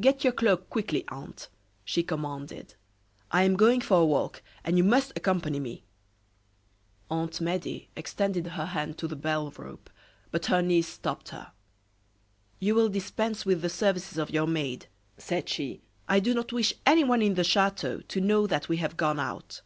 "Get 0.00 0.24
your 0.24 0.32
cloak, 0.32 0.70
quickly, 0.70 1.04
aunt," 1.08 1.50
she 1.84 2.02
commanded. 2.02 2.74
"I 3.30 3.42
am 3.42 3.54
going 3.54 3.82
for 3.82 4.00
a 4.00 4.04
walk, 4.06 4.42
and 4.64 4.78
you 4.78 4.82
must 4.84 5.12
accompany 5.14 5.60
me." 5.60 5.84
Aunt 7.10 7.38
Medea 7.42 7.84
extended 7.94 8.46
her 8.46 8.64
hand 8.64 8.96
to 8.96 9.06
the 9.06 9.14
bell 9.14 9.50
rope, 9.58 9.90
but 10.30 10.46
her 10.46 10.62
niece 10.62 10.88
stopped 10.88 11.28
her. 11.28 11.52
"You 12.58 12.74
will 12.76 12.88
dispense 12.88 13.44
with 13.44 13.60
the 13.60 13.68
services 13.68 14.16
of 14.16 14.30
your 14.30 14.46
maid," 14.46 14.86
said 15.18 15.50
she. 15.50 15.82
"I 16.08 16.18
do 16.18 16.32
not 16.32 16.50
wish 16.50 16.72
anyone 16.86 17.20
in 17.20 17.34
the 17.34 17.44
chateau 17.44 18.00
to 18.00 18.20
know 18.22 18.46
that 18.46 18.70
we 18.70 18.78
have 18.78 18.96
gone 18.96 19.20
out." 19.20 19.60